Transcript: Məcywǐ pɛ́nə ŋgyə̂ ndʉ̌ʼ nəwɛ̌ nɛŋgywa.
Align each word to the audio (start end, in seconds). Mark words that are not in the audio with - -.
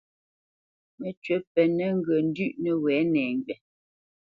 Məcywǐ 0.99 1.35
pɛ́nə 1.53 1.85
ŋgyə̂ 1.97 2.17
ndʉ̌ʼ 2.27 2.55
nəwɛ̌ 2.63 2.97
nɛŋgywa. 3.13 3.55